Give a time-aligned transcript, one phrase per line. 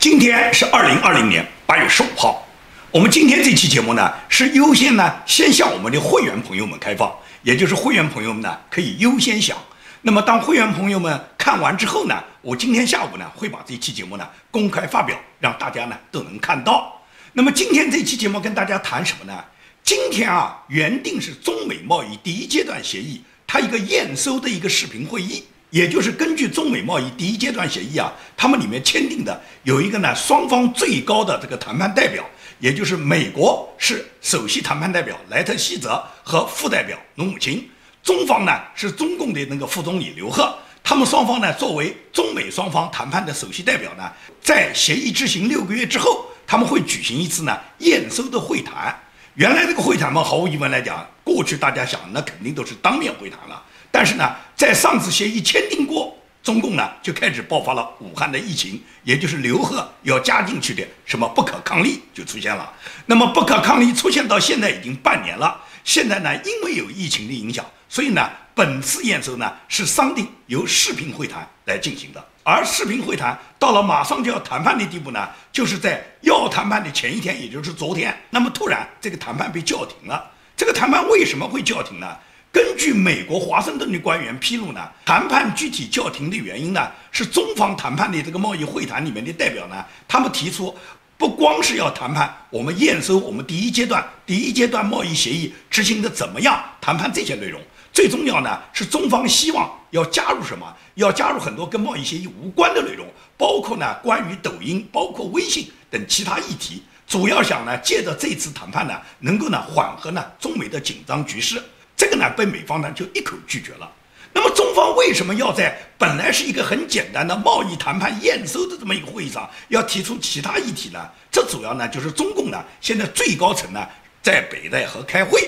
[0.00, 2.48] 今天是二零二零年八月十五号，
[2.90, 9.58] 我们今天这期节目呢是优先呢先向我们的会员朋友们开放，也就是会员朋友们呢可以优先享。
[10.00, 16.98] 那么当会员朋友们看完之后呢，我今天下午呢会把这期节目呢公开发表，让大家呢都能看到。
[17.34, 19.44] 那么今天这期节目跟大家谈什么呢？
[19.84, 25.44] 今天啊原定是中美贸易第一阶段协议它一个验收的一个视频会议。
[25.70, 32.24] 也就是根据中美贸易第一阶段协议啊，他们里面签订的有一个呢，双方最高的这个谈判代表，
[32.58, 37.64] 也就是美国是首席谈判代表莱特希泽和副代表努姆钦，
[38.02, 40.52] 中方呢是中共的那个副总理刘鹤，
[40.82, 44.10] 他们双方呢作为中美双方谈判的首席代表呢，
[44.42, 48.98] 在协议执行六个月之后，他们会举行一次呢验收的会谈。
[49.34, 53.62] 原来这个会谈嘛，毫无疑问来讲，过去大家想那肯定都是当面会谈了。
[53.90, 62.72] 但是呢，在上次协议签订过，中共呢就开始爆发了武汉的疫情，也就是刘贺要加进去的什么不可抗力就出现了。
[63.06, 72.24] 那么不可抗力出现到现在已经半年了，现在呢因为有疫情的影响，所以呢本次验收呢是商定由视频会谈来进行的。
[72.42, 80.30] 而视频会谈到了马上就要谈判的地步呢，就是在要谈判的前一天，也就是昨天，那么突然这个谈判被叫停了。
[80.56, 82.16] 这个谈判为什么会叫停呢？
[82.52, 90.76] 根据美国华盛顿的官员披露呢，谈判具体叫停的原因呢，是中方谈判的这个贸易会谈里面的代表呢，他们提出，
[91.16, 97.60] 不光是要谈判我们验收我们第一阶段第一阶段贸易协议执行的怎么样，谈判这些内容，
[97.92, 111.62] 最重要呢是中方希望要加入什么，要加入很多跟贸易协议无关的内容，包括呢关于抖音、包括微信等其他议题，主要想呢借着这次谈判呢，能够呢缓和呢中美的紧张局势。
[112.00, 113.86] 这个呢被美方呢就一口拒绝了。
[114.32, 121.10] 那么中方为什么要在本来是一个很简单的贸易谈判验收的这么一个会议上，要提出其他议题呢？
[121.30, 123.86] 这主要呢就是中共呢现在最高层呢
[124.22, 125.46] 在北戴河开会，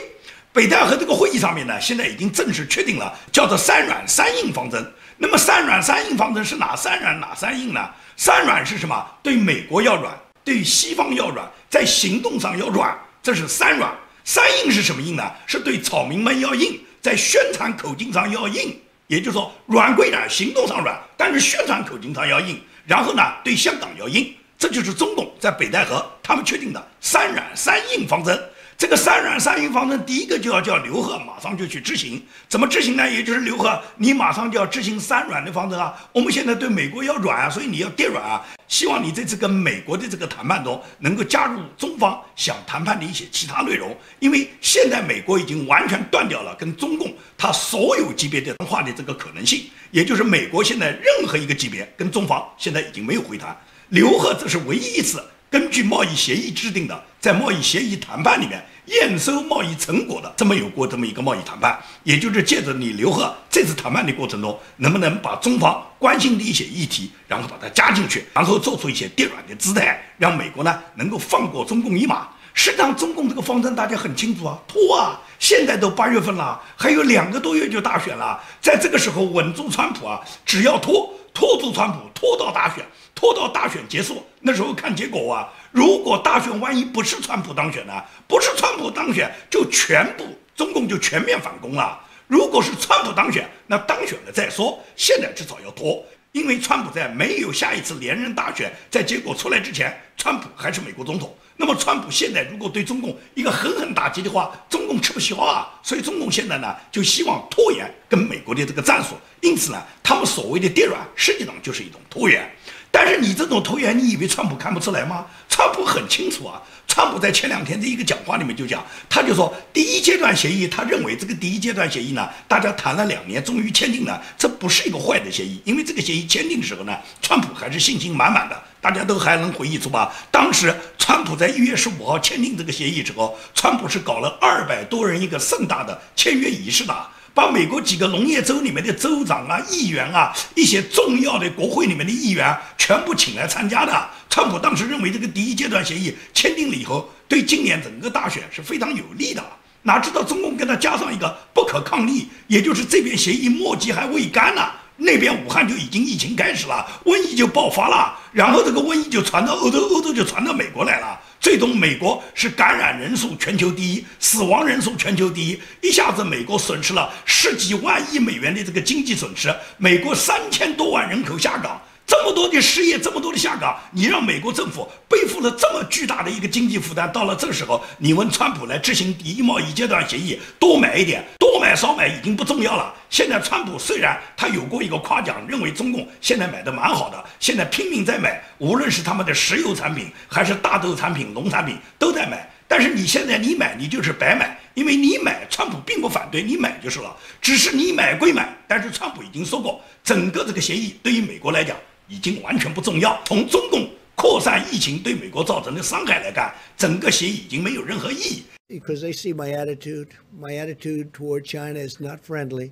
[0.52, 4.92] 北戴河这个会议上面呢现在已经正式确定了，叫做三软三硬方针。
[5.16, 7.88] 那么三软三硬方针是哪三软哪三硬呢？
[8.18, 9.06] 三软是什么？
[9.22, 13.90] 对美国要软，对西方要软，在行动上要软，这是三软。
[14.24, 15.30] 三硬是什么硬呢？
[15.46, 22.60] 是对草民们要硬，在宣传口径上要硬，也就是说软归软，行动上软，但是宣传口径上要硬。
[22.86, 28.40] 然后呢，对香港要硬，这就是中共在北戴河他们确定的三软三硬方针。
[28.82, 32.20] 这个三软三硬方针，第一个就要叫刘贺马上就去执行。
[32.48, 33.08] 怎么执行呢？
[33.08, 35.94] 也就是刘贺，你马上就要执行三软的方针啊。
[36.10, 38.44] 我们现在对美国要软啊，所以你要跌软啊。
[38.66, 43.96] 希望你这次跟美国的这个谈判中，能够加入中方想谈判的一些其他内容。
[44.18, 53.56] 因为现在美国已经完全断掉了跟中共他所有级别的谈话的这个可能性，也就是美国现在任何一个级别跟中方现在已经没有会谈。
[53.90, 55.22] 刘贺这是唯一一次。
[55.52, 72.28] 根据贸易协议制定的，在贸易协议谈判里面验收贸易成果的这么有过这么一个贸易谈判，也就是借着你刘贺这次谈判的过程中，能不能把中方关心的一些议题，然后把它加进去，然后做出一些跌软的姿态，让美国呢能够放过中共一马。
[72.54, 82.84] 实际上，中共这个方针大家很清楚啊，拖啊，现在都八月份了，还有两个多月就大选了，在这个时候稳住川普啊，只要拖拖住川普，拖到大选。
[83.14, 85.48] 拖到大选结束，那时候看结果啊。
[85.70, 88.02] 如果大选万一不是川普当选呢？
[88.26, 90.26] 不是川普当选，就全部
[90.56, 92.00] 中共就全面反攻了。
[92.26, 94.82] 如果是川普当选，那当选了再说。
[94.96, 101.32] 现在至少要拖，因为川普在没有下一次连任大选，在结果出来之前，川普还是美国总统。
[101.56, 105.68] 那么川普现在如果对中共一个狠狠打击的话，中共吃不消啊。
[105.82, 109.16] 所以中共现在呢，就希望拖延跟美国的这个战术。
[109.40, 112.50] 因此呢，他们所谓的跌软，实际上就是一种拖延。
[112.90, 115.26] 但是你这种拖延，你以为川普看不出来吗？
[115.48, 116.60] 川普很清楚啊。
[116.86, 128.62] 川普在前两天的一个讲话里面就讲，他就说第一阶段协议，他认为这个第一阶段协议呢，大家谈了两年，终于签订了，这不是一个坏的协议，因为这个协议签订的时候呢，川普还是信心满满的。
[128.82, 130.12] 大家都还能回忆出吧？
[130.32, 136.94] 当时川普在一月十五号签订这个协议之后，川普是搞了二百多人一个盛大的签约仪式的。
[137.34, 144.10] 把美国几个农业州里面的州长啊、议员啊、一些重要的国会里面的议员全部请来参加的。
[144.28, 149.42] 川普当时认为这个第一阶段协议签订了以后，对今年整个大选是非常有利的。
[149.84, 154.70] 哪知道中共跟他加上一个不可抗力，也就是这边协议墨迹还未干呢。
[154.96, 161.18] 那边武汉就已经疫情开始了，瘟疫就爆发了，然后这个瘟疫就传到欧洲，欧洲就传到美国来了。
[161.40, 169.52] 最终，美国是感染人数全球第一，死亡人数全球第一，一下子美国损失了十几万亿美元的这个经济损失。
[169.76, 182.94] 美国三千多万人口下岗，这么多的失业，这么多的下岗，你让美国政府背负了这么巨大的一个经济负担，到了这个时候，你问川普来执行第一贸易阶段协议，多买一点， 多买少买已经不重要了。
[183.08, 192.46] 现在川普虽然他有过一个夸奖，认为中共现在买的蛮好的，现在拼命在买，无论是他们的石油产品，还是大豆产品、农产品都在买。
[192.68, 201.74] 但是你现在你买你就是白买，因为你买，川普并不反对你买就是了，只是你买归买，但是川普已经说过，整个这个协议对于美国来讲
[202.11, 203.21] 已经完全不重要。
[203.25, 208.43] 从中共扩散疫情对美国造成的伤害来看，整个协议已经没有任何意义。
[208.69, 210.07] Because they see my attitude,
[210.37, 212.71] my attitude toward China is not friendly,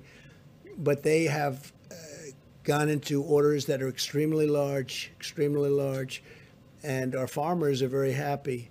[0.82, 1.72] but they have
[2.64, 6.20] gone into orders that are extremely large, extremely large,
[6.82, 8.68] and our farmers are very happy,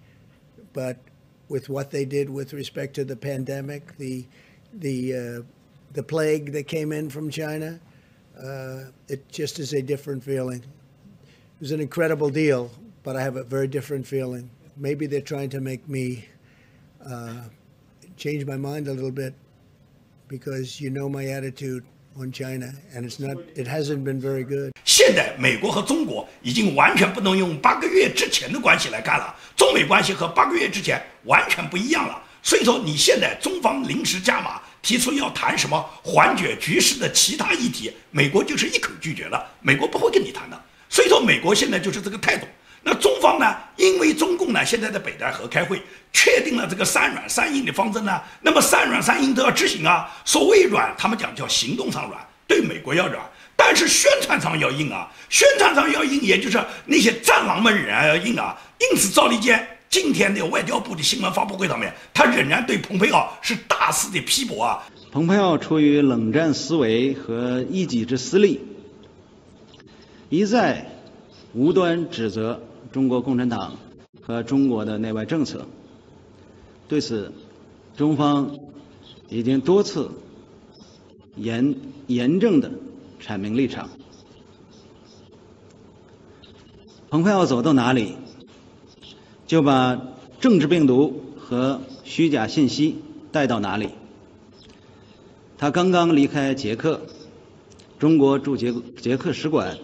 [0.74, 0.98] but
[1.48, 4.26] with what they did with respect to the pandemic, the
[4.74, 5.42] the uh,
[5.94, 7.80] the plague that came in from China.
[8.40, 10.62] Uh, it just is a different feeling.
[10.62, 12.70] It was an incredible deal,
[13.02, 14.50] but I have a very different feeling.
[14.76, 16.26] Maybe they're trying to make me
[17.06, 17.48] uh,
[18.18, 19.34] change my mind a little bit
[20.28, 21.86] because you know my attitude
[22.20, 23.38] on China, and it's not.
[23.56, 24.72] It hasn't been very good.
[24.84, 32.22] 现在美国和中国已经完全不能用八个月之前的关系来看了，中美关系和八个月之前完全不一样了。
[32.44, 40.61] 所以说，你现在中方临时加码， 提出要谈什么缓解局势的其他议题，美国就是一口拒绝了，美国不会跟你谈的。
[40.89, 42.47] 所以说，美国现在就是这个态度。
[42.83, 43.55] 那中方呢？
[43.77, 45.83] 因为中共呢现在在北戴河开会，
[46.15, 50.11] 确定了这个三软三硬的方针呢，那么三软三硬都要执行啊。
[50.25, 53.23] 所谓软，他们讲叫行动上软，对美国要软，
[53.55, 55.13] 但是宣传上要硬啊。
[55.29, 58.57] 宣传上要硬，也就是那些战狼们仍然要硬啊。
[58.79, 64.89] 因此，赵立坚今天的外交部的新闻发布会上面，他仍然对蓬佩奥是大肆的批驳啊。
[65.11, 68.61] 蓬佩奥出于冷战思维和一己之私利，
[70.29, 70.87] 一再
[71.53, 72.63] 无端指责。
[72.93, 73.77] 中国共产党
[74.21, 75.65] 和中国的内外政策，
[76.89, 77.33] 对此，
[77.97, 78.59] 中方
[79.29, 80.11] 已经多次
[81.37, 81.77] 严
[82.09, 82.73] 严正的
[83.25, 83.89] 阐明立场。
[87.11, 88.17] 蓬佩奥走到哪里，
[89.51, 89.99] 就把
[90.41, 93.03] 政治病毒和虚假信息
[93.33, 93.91] 带到哪里。
[95.59, 97.01] 他刚刚离开捷克，
[97.99, 99.77] 中国驻捷捷克使馆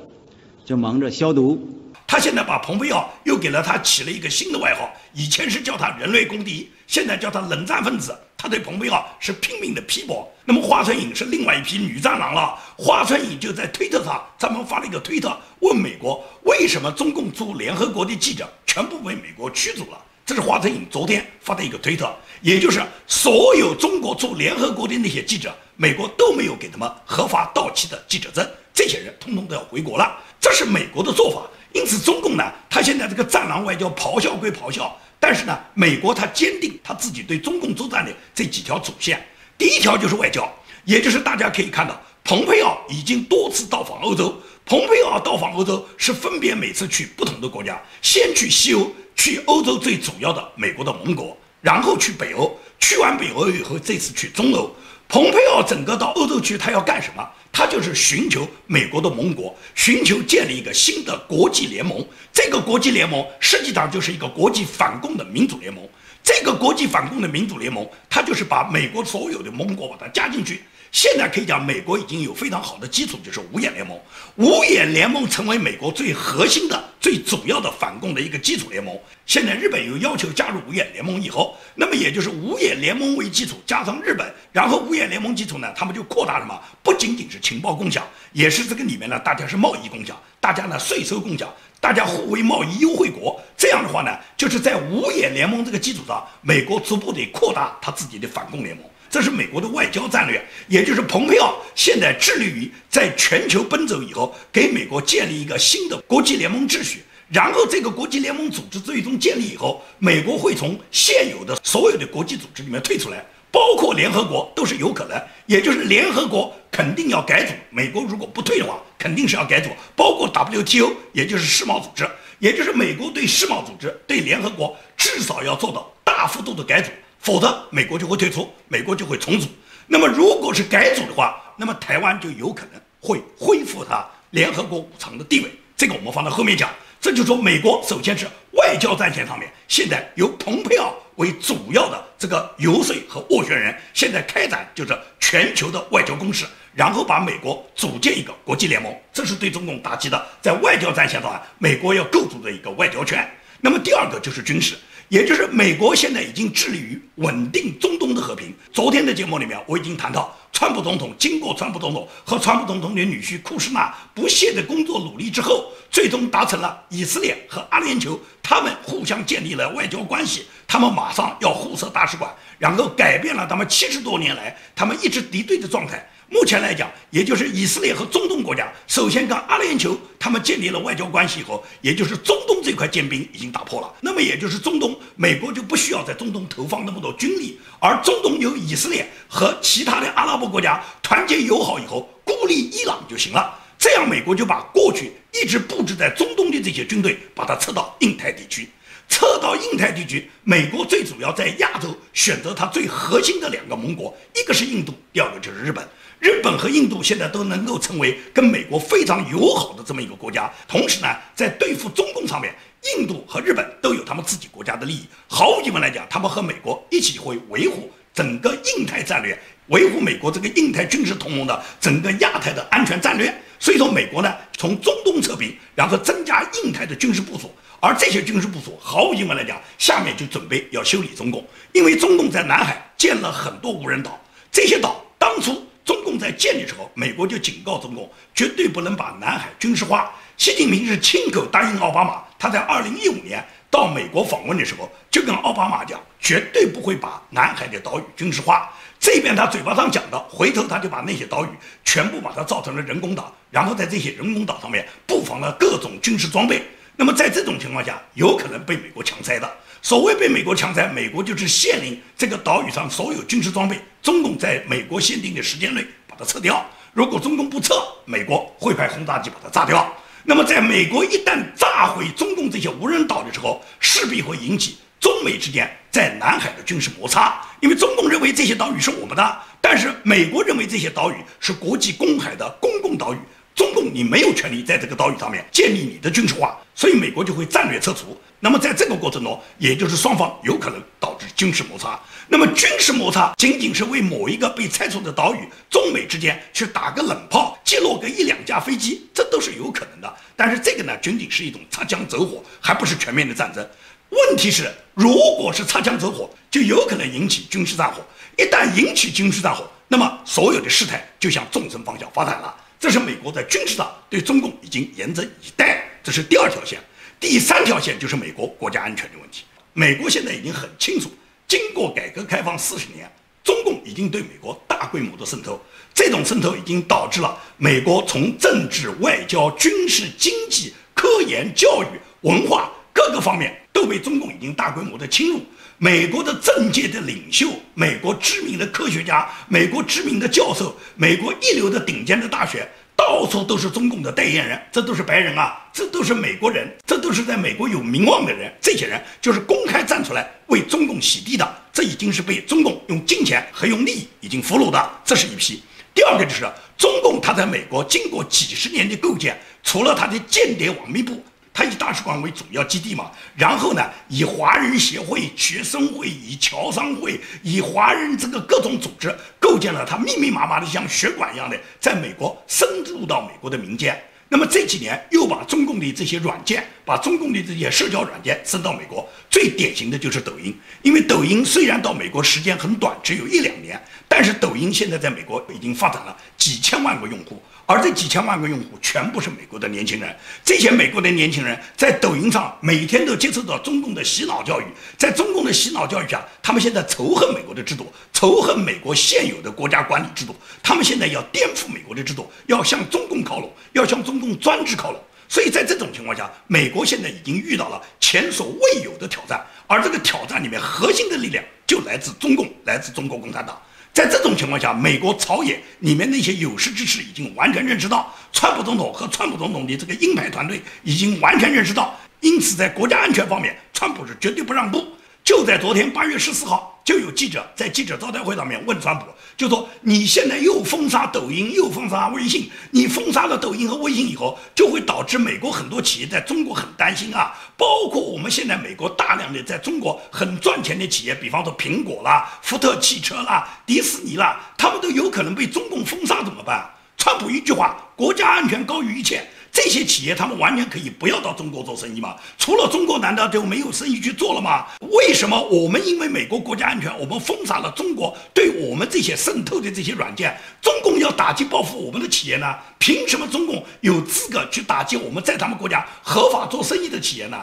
[0.64, 1.82] 就忙着消毒。
[2.06, 8.16] 他现在把蓬佩奥又给了他起了一个新的外号，以前是叫他人类公敌，现在叫他冷战分子。
[8.36, 10.30] 他对蓬佩奥是拼命的批驳。
[10.44, 12.56] 那么华春莹是另外一批女战狼了。
[12.76, 19.99] 华春莹就在推特上专门发了一个推特，问美国为什么中共驻联合国的记者全部被美国驱逐了？
[20.26, 30.23] 这是华春莹昨天发的一个推特，也就是所有中国驻联合国的那些记者，美国都没有给他们合法到期的记者证，这些人通通都要回国了。
[30.38, 31.40] 这是美国的做法。
[31.73, 39.26] 因此，中共呢，他现在这个战狼外交咆哮归咆哮，但是呢，美国他坚定他自己对中共作战的这几条主线。
[39.56, 40.46] 第一条就是外交，
[40.84, 44.37] 也就是大家可以看到，蓬佩奥已经多次到访欧洲。
[44.64, 54.74] 蓬佩奥到访欧洲是分别每次去不同的国家，先去西欧，去欧洲最主要的美国的盟国，然后去北欧，去完北欧以后，这次去中欧。
[55.08, 57.24] 蓬佩奥整个到欧洲去，他要干什么？
[57.53, 62.05] 他就是寻求美国的盟国，寻求建立一个新的国际联盟。
[62.32, 65.89] 这个国际联盟实际上就是一个国际反共的民主联盟。
[66.24, 70.65] 这个国际反共的民主联盟，它就是把美国所有的盟国把它加进去。
[70.96, 74.00] 现在可以讲，美国已经有非常好的基础，就是五眼联盟。
[74.36, 78.98] 五眼联盟成为美国最核心的、最主要的反共的一个基础联盟。
[79.26, 93.38] 现在日本又要求加入五眼联盟以后，那么也就是五眼联盟为基础，加上日本，然后五眼联盟基础呢，他们就扩大什么，不仅仅是情报共享，也是这个里面呢，大家是贸易共享，大家呢税收共享，大家互为贸易优惠国。
[93.55, 98.82] 这样的话呢，就是在五眼联盟这个基础上，美国逐步的扩大他自己的反共联盟。
[99.17, 107.03] 这是美国的外交战略，也就是蓬佩奥现在致力于在全球奔走以后，给美国建立一个新的国际联盟秩序。
[107.31, 115.19] 然后这个国际联盟组织最终建立以后，美国会从现有的所有的国际组织里面退出来，包括联合国都是有可能。
[115.46, 122.06] 也就是联合国肯定要改组，美国如果不退的话，肯定是要改组，包括 WTO，也就是世贸组织，
[122.39, 126.91] 也就是美国对世贸组织、对联合国至少要做到大幅度的改组。
[127.20, 129.49] 否则，美国就会退出，美国就会重组。
[129.87, 135.51] 那么，如果是改组的话，那么台湾就有可能会恢复它联合国五常的地位。
[135.77, 136.70] 这个我们放到后面讲。
[136.99, 146.44] 这就说，美国首先是外交战线上面，现在由蓬佩奥为主要的这个游说和斡旋人，现在开展就是全球的外交攻势。
[146.75, 153.27] 然后把美国组建一个国际联盟，这是对中共打击的，在外交战线上，美国要构筑的一个外交圈。
[153.61, 154.77] 那么第二个就是军事。
[155.08, 158.53] 也就是美国现在已经致力于稳定中东的和平。
[158.72, 176.05] 昨天的节目里面，我已经谈到，川普总统经过川普总统和川普总统的女婿库什纳不懈的工作努力之后，最终达成了以色列和阿联酋他们互相建立了外交关系，他们马上要互设大使馆，然后改变了他们七十多年来他们一直敌对的状态。
[176.28, 183.92] 目前来讲，也就是以色列和中东国家首先跟阿联酋他们建立了外交关系以后，也就是中东这块坚冰已经打破了。
[184.00, 193.58] 那么也就是中东，美国就不需要在中东投放那么多军力，而中东由以色列和其他的阿拉伯国家团结友好以后，孤立伊朗就行了。
[193.78, 198.68] 这样，美国就把过去一直布置在中东的这些军队，把它撤到印太地区。
[199.08, 205.86] 撤到印太地区，美国最主要在亚洲选择它最核心的两个盟国，一个是印度，第二个就是日本。
[206.19, 212.55] 日本和印度现在都能够成为跟美国非常友好的这么一个国家，同时呢，在对付中共上面，
[212.96, 215.06] 印度和日本都有他们自己国家的利益。
[215.29, 223.32] 毫无疑问来讲，他们和美国一起会维护整个印太战略，维护美国这个印太军事同盟的整个亚太的安全战略。
[223.58, 234.20] 所以说，美国呢从中东撤兵，然后增加印太的军事部署，而这些军事部署毫无疑问来讲，下面就准备要修理中共，因为中共在南海建了很多无人岛，
[234.51, 235.63] 这些岛当初。
[235.84, 240.10] 中共在建的时候，美国就警告中共，绝对不能把南海军事化。
[240.36, 248.69] 习近平是亲口答应奥巴马，他在二零一五年到美国访问的时候，就跟奥巴马讲，绝对不会把南海的岛屿军事化。
[248.98, 251.48] 这边他嘴巴上讲的，回头他就把那些岛屿
[251.84, 256.63] 全部把它造成了人工岛，然后在这些人工岛上面布防了各种军事装备。
[256.94, 259.51] 那么在这种情况下，有可能被美国强拆的。
[259.81, 266.63] 所谓被美国强拆，美国就是限令这个岛屿上所有军事装备，中共在美国限定的时间内把它撤掉。
[266.93, 269.91] 如果中共不撤，美国会派轰炸机把它炸掉。
[270.25, 277.41] 那么，在美国一旦炸毁中共这些无人岛的时候，势必会引起中美之间在南海的军事摩擦。
[277.60, 283.19] 因为中共认为这些岛屿是我们的，但是美国认为这些岛屿是国际公海的公共岛屿。
[283.56, 288.15] 中共，你没有权利在这个岛屿上面建立你的军事化，所以美国就会战略撤除。
[288.39, 291.98] 那么在这个过程中，也就是双方有可能导致军事摩擦。
[292.29, 295.39] 那么军事摩擦仅仅是为某一个被拆除的岛屿，
[295.70, 300.17] 中美之间去打个冷炮，击落个一两架飞机，这都是有可能的。
[300.36, 303.67] 但是这个呢，仅仅是一种擦枪走火，还不是全面的战争。
[304.10, 308.03] 问题是，如果是擦枪走火，就有可能引起军事战火。
[308.36, 312.55] 一旦引起军事战火，那么所有的事态就向纵深方向发展了。
[312.86, 316.78] 这是美国在军事上对中共已经严阵以待，这是第二条线。
[317.19, 319.43] 第三条线就是美国国家安全的问题。
[319.72, 321.10] 美国现在已经很清楚，
[321.48, 323.10] 经过改革开放四十年，
[323.43, 325.60] 中共已经对美国大规模的渗透，
[325.93, 331.86] 这种渗透已经导致了美国从政治、外交、军事、经济、科研、教育、
[332.20, 335.40] 文化各个方面都被中共已经大规模的侵入。
[335.78, 342.66] 美国的政界的领袖、美国知名的科学家、美国知名的教授、美国一流的顶尖的大学，
[342.96, 348.50] 到处都是中共的代言人，这都是白人啊，这都是美国人，这都是在美国有名望的人。
[348.58, 355.62] 这些人就是公开站出来为中共洗地的，这已经是被中共用金钱和用利益已经俘虏的，这是一批。
[355.92, 361.22] 第二个就是中共，他在美国经过几十年的构建，除了他的间谍网密部。
[361.56, 373.98] 他以大使馆为主要基地嘛，然后呢，以华人协会、学生会、以侨商会、以华人这个各种组织，构建了他密密麻麻的像血管一样的，在美国深入到美国的民间。
[374.29, 380.55] 那么这几年又把中共的这些软件，把中共的这些社交软件升到美国，最典型的就是抖音。
[380.82, 387.41] 因为抖音虽然到美国时间很短，只有一两年，但是抖音现在在美国已经发展了几千万个用户。
[387.69, 394.65] 而这几千万个用户全部是美国的年轻人，这些美国的年轻人在抖音上每天都接受到中共的洗脑教育，
[394.96, 405.01] 在中共的洗脑教育下，他们现在仇恨美国的制度，仇恨美国现有的国家管理制度，他们现在要颠覆美国的制度，要向中共靠拢，要向中共专制靠拢。
[405.29, 413.61] 所以在这种情况下，美国现在已经遇到了前所未有的挑战，而这个挑战里面核心的力量就来自中共，来自中国共产党。
[413.96, 424.86] 在这种情况下，美国朝野里面那些有识之士已经完全认识到，川普总统和川普总统的这个鹰派团队已经完全认识到，因此在国家安全方面，川普是绝对不让步。
[425.24, 446.70] 就在昨天八月十四号，就有记者在记者招待会上面问川普，就说你现在又封杀抖音，又封杀微信，你封杀了抖音和微信以后，就会导致美国很多企业在中国很担心啊，包括我们现在美国大量的在中国很赚钱的企业，比方说苹果啦、福特汽车啦、迪士尼啦，他们都有可能被中共封杀，怎么办？
[446.96, 449.28] 川普一句话，国家安全高于一切。
[449.56, 452.15] 这些企业他们完全可以不要到中国做生意嘛？
[452.36, 454.67] 除了中国，难道就没有生意去做了吗？
[454.93, 460.39] 为什么我们因为美国国家安全，我们封杀了中国对我们这些渗透的这些软件？
[460.60, 462.55] 中共要打击报复我们的企业呢？
[462.79, 467.43] 凭什么中共有资格去打击我们在他们国家合法做生意的企业呢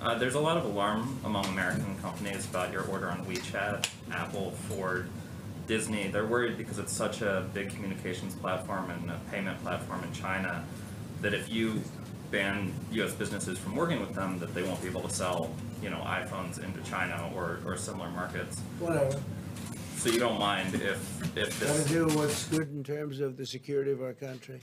[0.00, 4.52] ？Uh, there's a lot of alarm among American companies about your order on WeChat, Apple,
[4.68, 5.06] Ford,
[5.66, 6.12] Disney.
[6.12, 10.62] They're worried because it's such a big communications platform and a payment platform in China.
[11.20, 11.82] That if you
[12.30, 13.12] ban U.S.
[13.12, 15.50] businesses from working with them, that they won't be able to sell,
[15.82, 18.60] you know, iPhones into China or, or similar markets.
[18.78, 19.20] Whatever.
[19.96, 21.84] So you don't mind if if this.
[21.84, 24.60] Gotta do what's good in terms of the security of our country.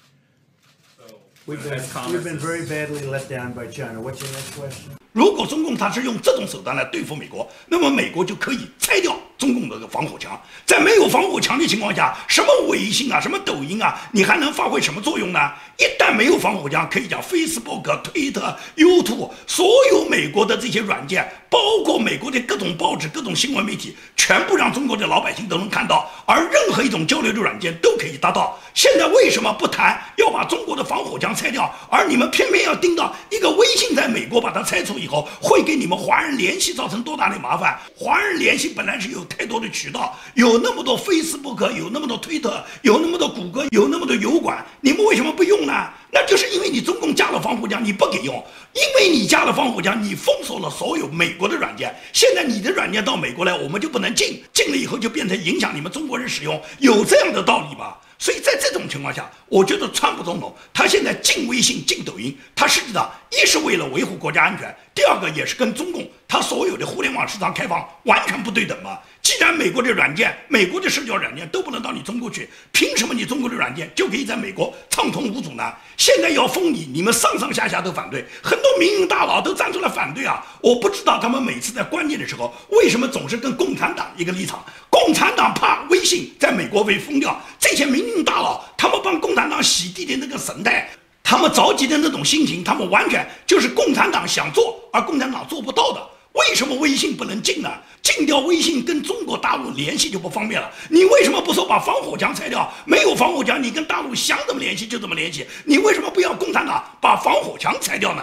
[0.97, 1.79] So, We've been,
[2.11, 4.01] we've been very badly let down by China.
[4.01, 4.97] What's your next question?
[5.13, 10.39] 如果中共他是用这种手段来对付美国，那么美国就可以拆掉中共的这个防火墙。
[10.65, 15.39] 在没有防火墙的情况下，什么微信啊，什么抖音啊，你还能发挥什么作用呢？
[15.77, 28.59] 一旦没有防火墙，可以讲 Facebook、Twitter、YouTube，所有美国的这些软件，包括美国的各种报纸、各种新闻媒体，全部让中国的老百姓都能看到，而任何一种交流的软件都可以达到。
[28.75, 37.79] 现在为什么不谈要把中国的防火墙拆掉，而你们偏偏要盯到一个微信在美国把它拆除以后，会给你们华人联系造成多大的麻烦？
[37.95, 45.73] 华人联系本来是有太多的渠道，有那么多 Facebook，有那么多推特，有那么多谷歌，有那么多油管，你们为什么不用呢？
[46.09, 48.33] 那就是因为你中共加了防火墙，你不给用，
[48.73, 51.93] 因为你加了防火墙，你封锁了所有美国的软件。
[52.13, 57.93] 现在你的软件到美国来，我们就不能进，进了以后就变成影响你们中国人使用，有这样的道理吗？
[58.19, 68.97] 所以在这种情况下，我觉得川普总统他现在禁微信、禁抖音，他实际上一是为了维护国家安全，第二个也是跟中共他所有的互联网市场开放完全不对等嘛。
[69.21, 75.73] 既然美国的软件、美国的社交软件都不能到你中国去，凭什么你中国的软件就可以在美国畅通无阻呢？
[75.97, 80.45] 现在要封你，你们上上下下都反对，很多民营大佬都站出来反对啊！
[80.61, 84.63] 我不知道他们每次在关键的时候为什么总是跟共产党一个立场。
[85.07, 90.89] 共产党怕微信在美国被封掉，这些民营大佬他们帮共产党洗地的那个神态，
[91.23, 96.09] 他们着急的那种心情，他们完全就是共产党想做而共产党做不到的。
[96.33, 97.71] 为什么微信不能禁呢？
[98.03, 100.69] 禁掉微信跟中国大陆联系就不方便了。
[100.89, 102.69] 你为什么不说把防火墙拆掉？
[102.83, 105.47] 没有防火墙，你跟大陆想怎么联系就怎么联系。
[105.63, 108.21] 你为什么不要共产党把防火墙拆掉呢？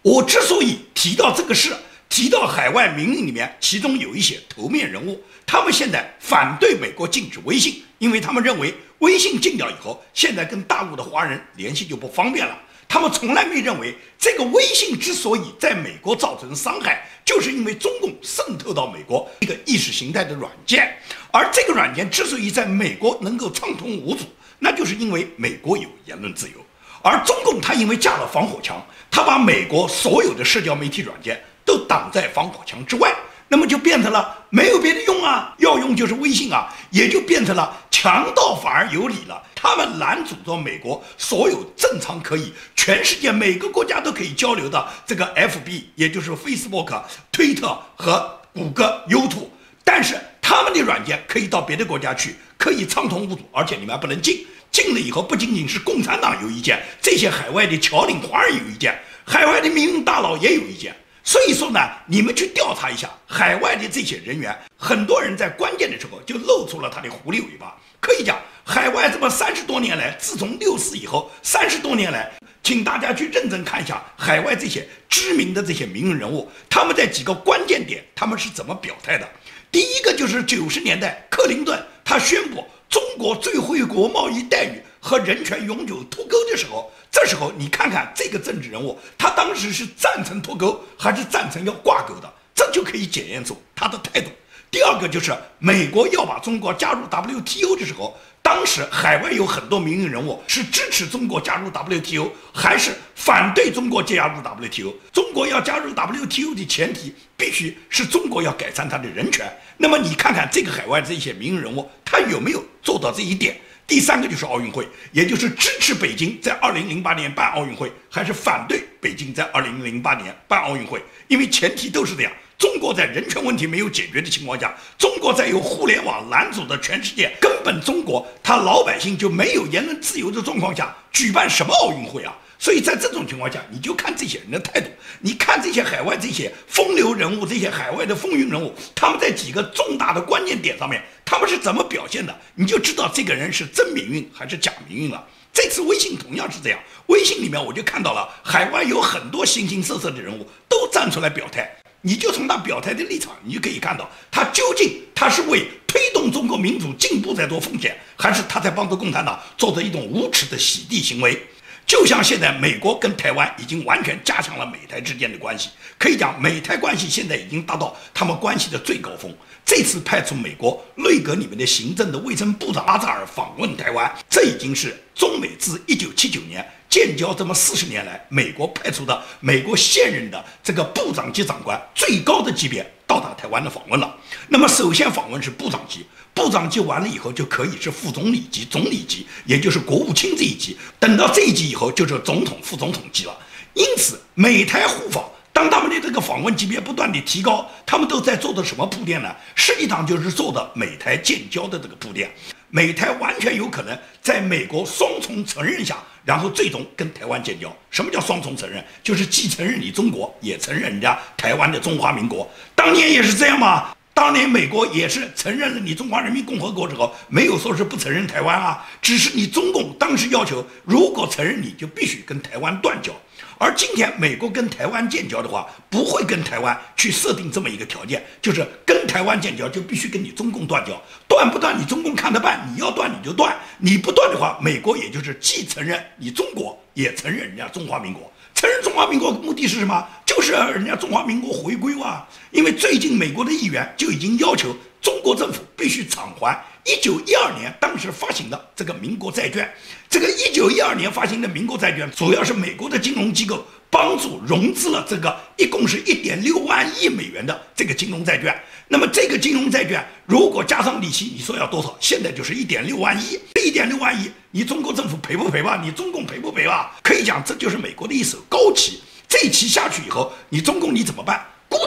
[0.00, 1.76] 我之所以提到这个事，
[2.12, 12.54] 提到海外民营里面，其中有一些头面人物，他们现在反对美国禁止微信，因为他们认为微信禁掉以后，现在跟大陆的华人联系就不方便了。
[12.86, 20.94] 他们从来没认为这个微信之所以在美国造成伤害，就是因为中共渗透到美国一个意识形态的软件，
[21.30, 24.26] 而这个软件之所以在美国能够畅通无阻，
[24.58, 26.56] 那就是因为美国有言论自由，
[27.02, 31.42] 而中共他因为架了防火墙，他把美国所有的社交媒体软件
[31.72, 33.10] 都挡在防火墙之外。
[33.48, 39.42] 那么就变成了没有别的用啊，要用就是微信啊，也就变成了强盗反而有理了。
[39.54, 46.98] 他们拦阻着美国所有正常可以全世界每个国家都可以交流的这个 FB，也就是 Facebook、
[47.30, 49.48] 推特和谷歌、YouTube，
[49.84, 54.46] 但是他们的软件可以到别的国家去，可以畅通无阻，而且你们还不能进。
[54.70, 60.96] 进了以后，不仅仅是共产党有意见，这些海外的侨领华人有意见，海外的民营大佬也有意见。
[61.24, 67.76] 所以说呢，你们去调查一下海外的这些人员，很多人在关键的时候就露出了他的狐狸尾巴。
[68.00, 72.32] 可以讲，海外这么三十多年来，自从六四以后，三十多年来，
[72.64, 79.28] 请大家去认真看一下海外这些知名的这些名人人物，他们在几个关键点他们是怎么表态的。
[79.70, 86.90] 第一个就是九十年代，克林顿他宣布中国最惠国贸易待遇和人权永久脱钩的时候。
[87.10, 94.30] 这时候你看看这个政治人物，他当时是赞成脱钩还是赞成要挂钩的，这就可以检验出他的态度。
[94.70, 104.94] 第二个就是美国要把中国加入 WTO 的时候，当时海外有很多民营人物是支持中国加入 WTO，还是反对中国加入 WTO？
[105.12, 109.46] 中国要加入 WTO 的前提必须是中国要改善他的人权。
[109.76, 113.60] 那么你看看这个海外这些民营人物，他有没有做到这一点？
[113.86, 121.02] 第三个就是奥运会，也就是支持北京在二零零八年办奥运会，还是反对北京在二零零八年办奥运会？
[121.28, 132.34] 因为前提都是这样，中国在人权问题没有解决的情况下，中国在有互联网拦阻的全世界，根本中国他老百姓就没有言论自由的状况下，举办什么奥运会啊？
[132.62, 145.26] 所以在这种情况下，你就看这些人的态度，你看这些海外这些风流人物，这些海外的风云人物，他们在几个重大的关键点上面，他们是怎么表现的，你就知道这个人是真命运还是假命运了。
[145.52, 151.68] 这次微信同样是这样，微信里面我就看到了海外有很多形形色色的人物都站出来表态，
[152.00, 161.44] 你就从他表态的立场，你就可以看到他究竟他是为推动中国民主进步在做奉献，还是他在帮助共产党做着一种无耻的洗地行为。
[161.86, 165.68] 就像现在美国跟台湾已经完全加强了美台之间的关系，
[165.98, 169.34] 可以讲美台关系现在已经达到他们关系的最高峰。
[169.64, 184.16] 这次派出美国内阁里面的行政的卫生部长阿扎尔访问台湾，这已经是中美自一九七九年建交这么四十年来，美国派出的美国现任的这个部长级长官最高的级别到达台湾的访问了。
[184.48, 186.06] 那么首先访问是部长级。
[186.32, 190.78] 部长级完了以后，就可以是副总理级、总理级，也就是国务卿这一级。
[190.98, 193.38] 等到这一级以后，就是总统、副总统级了。
[193.74, 195.22] 因此，美台互访，
[195.52, 199.28] 当他们的这个访问级别不断的提高，他们都在做的什么铺垫呢？
[199.54, 202.32] 实际上就是做的美台建交的这个铺垫。
[202.70, 207.74] 美台完全有可能在美国双重承认下，然后最终跟台湾建交。
[207.90, 208.84] 什么叫双重承认？
[209.02, 212.48] 就是既承认你中国，也承认人家台湾的中华民国。
[212.74, 213.94] 当年也是这样吗？
[214.14, 223.12] 当年美国也是承认了你中华人民共和国之后，没有说是不承认台湾啊，只是你中共当时要求，如果承认你就必须跟台湾断交。
[223.58, 238.30] 而今天美国跟台湾建交的话，不会跟台湾去设定这么一个条件，就是跟台湾建交就必须跟你中共断交，断不断你中共看着办，你要断你就断，你不断的话，美国也就是既承认你中国，也承认人家中华民国。
[238.62, 240.06] 承认中华民国目的是什么？
[240.24, 242.24] 就是人家中华民国回归哇！
[242.52, 249.68] 因为最近美国的议员就已经要求中国政府必须偿还一九一二年当时发行的这个民国债券。
[250.08, 258.56] 这个一九一二年发行的民国债券，主要是美国的金融机构帮助融资了这个一共是一点六万亿美元的这个金融债券。
[258.92, 261.96] 那么这个金融债券如果加上利息，你说要多少？
[261.98, 263.40] 现在就是一点六万亿。
[263.64, 265.80] 一点六万亿，你中国政府赔不赔吧？
[265.82, 266.94] 你中共赔不赔吧？
[267.02, 269.00] 可以讲，这就是美国的一手高棋。
[269.26, 271.42] 这一棋下去以后，你中共你怎么办？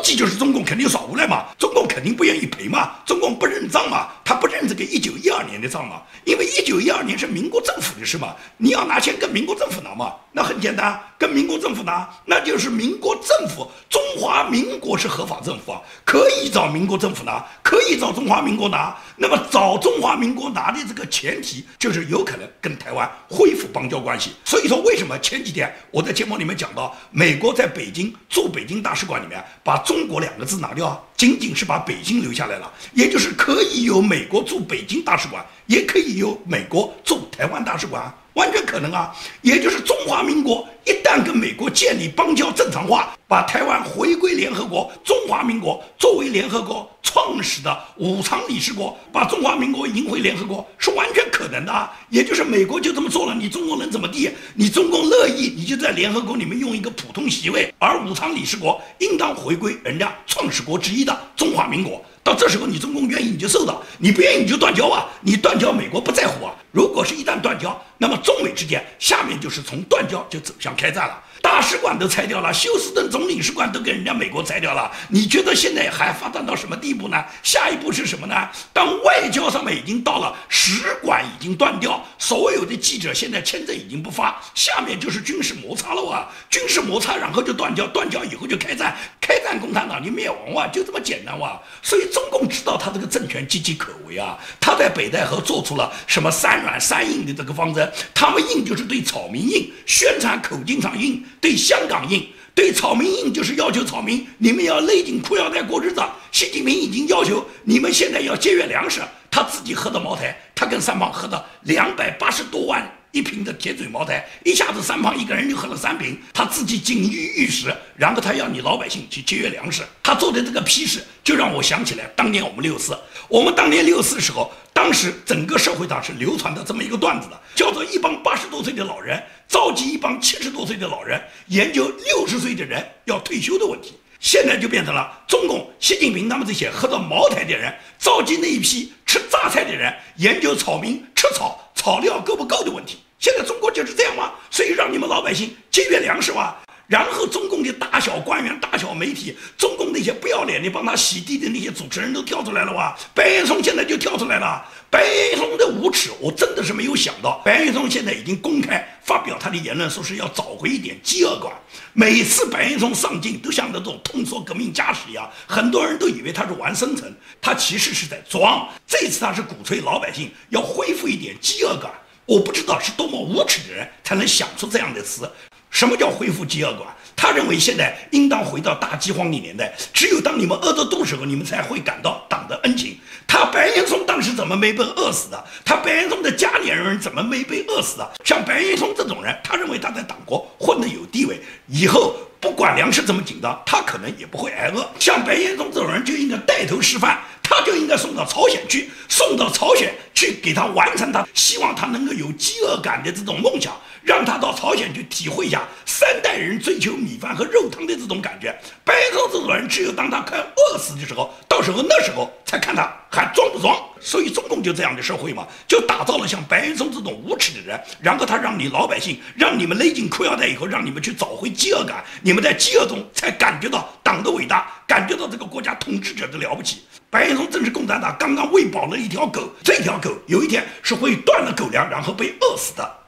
[0.06, 29.84] 估计就是中共肯定耍无赖嘛，中共肯定不愿意赔嘛，中共不认账嘛，他不认这个一九一二年的账嘛，因为一九一二年是民国政府的事嘛，你要拿钱跟民国政府拿嘛，那很简单，跟民国政府拿，那就是民国政府，中华民国是合法政府啊，可以找民国政府拿，可以找中华民国拿，那么找中华民国拿的这个前提就是有可能跟台湾恢复邦交关系，所以说为什么前几天我在节目里面讲到，美国在北京驻北京大使馆里面把。
[29.86, 38.14] 中中国两个字拿掉啊，仅仅是把北京留下来了，也就是可以有美国驻北京大使馆，也可以有美国驻台湾大使馆。
[38.36, 51.92] 完全可能啊，也就是中华民国一旦跟美国建立邦交正常化，把台湾回归联合国，中华民国作为联合国创始的五常理事国，把中华民国迎回联合国是完全可能的啊。
[52.10, 54.30] 也就是美国就这么做了，你中国能怎么地？
[54.54, 62.04] 你中共乐意，你就在联合国里面用一个普通席位，而五常理事国应当回归人家创始国之一的中华民国。
[62.26, 65.06] 到这时候，你中共愿意你就受到，你不愿意你就断交啊！
[65.22, 66.56] 你断交，美国不在乎啊。
[66.72, 71.24] 如果是一旦断交，那么中美之间下面就是从断交就走向开战了。
[71.46, 74.92] 大使馆都拆掉了，休斯顿总领事馆都给人家美国拆掉了。
[75.10, 77.24] 你觉得现在还发展到什么地步呢？
[77.44, 78.50] 下一步是什么呢？
[78.74, 86.28] 当外交上面已经到了使馆已经断掉，所有的记者现在签证已经不发，下面就是军事摩擦了哇！
[86.50, 91.62] 军事摩擦，然后就断交，断交以后就开战，开战共产党就灭亡哇，就这么简单哇！
[91.84, 101.24] 所以中共知道他这个政权岌岌可危啊，他在北戴河做出了什么三软三硬的这个方针，他们硬就是对草民硬，宣传口径上硬。
[101.42, 106.02] 对香港硬，对草民硬，就是要求草民你们要勒紧裤腰带过日子。
[106.32, 122.94] 习近平已经要求你们现在要节约粮食，他自己喝的茅台，他跟三胖喝的两百八十多万一瓶的铁嘴茅台，一下子三胖一个人就喝了三瓶，他自己锦衣玉食，然后他要你老百姓去节约粮食，他做的这个批示就让我想起来当年我们六四，
[123.30, 124.52] 我们当年六四时候。
[124.74, 133.94] 当时整个社会上是流传的这么一个段子的，叫做一帮八十多岁的老人召集一帮七十多岁的老人研究六十岁的人要退休的问题。
[134.20, 143.00] 现在就变成了中共习近平他们这些喝着茅台的人召集那一批吃榨菜的人研究草民吃草草料够不够的问题。
[143.18, 144.34] 现在中国就是这样吗？
[144.52, 146.56] 所以让你们老百姓节约粮食吗？
[146.88, 152.96] 然后中共的大小官员、大小媒体，中共那些不要脸的帮他洗地的那些主持人都跳出来了哇！
[153.14, 161.52] 白岩松现在就跳出来了，白岩松的无耻，我真的是没有想到，白岩松现在已经公开发表他的言论，说是要找回一点饥饿感。
[161.94, 168.70] 每次白岩松上镜都像那种痛说革命家史一样，很多人都以为他是玩生存，他其实是在装。
[168.86, 171.92] 这次他是鼓吹老百姓要恢复一点饥饿感，
[172.28, 175.28] 我不知道是多么无耻的人才能想出这样的词。
[175.76, 176.88] 什么叫恢复饥饿感？
[177.18, 182.98] 他认为现在应当回到大饥荒的年代，只有当你们饿得肚时候，你们才会感到党的恩情。
[183.28, 185.46] 他白岩松当时怎么没被饿死的？
[185.66, 188.10] 他白岩松的家里人怎么没被饿死的？
[188.24, 194.90] 像白岩松这种人，他认为他在党国混得有地位，以后不管粮食怎么紧张，他可能也不会挨饿。
[194.98, 197.20] 像白岩松这种人就应该带头示范。
[197.48, 203.72] 他就应该送到朝鲜去，送到朝鲜去，给他完成他希望他能够有饥饿感的这种梦想，
[204.06, 208.56] 让他到朝鲜去体会一下三代人追求米饭和肉汤的这种感觉。
[208.84, 213.76] 白松这种人，只有当他快饿死的时候，到时候那时候才看他还装不装。
[214.00, 226.84] 所以中共就这样的社会嘛，就打造了像白岩松这种无耻的人，然后他让你老百姓，让你们勒紧裤腰带以后，让你们去找回饥饿感，你们在饥饿中才感觉到党的伟大，感觉到这个国家统治者的了不起。
[227.10, 233.05] 白岩松正是共产党刚刚喂饱了一条狗，这条狗有一天是会断了狗粮，然后被饿死的。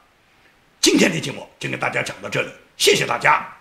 [0.80, 3.57] 今天的节目就给大家讲到这里，谢谢大家。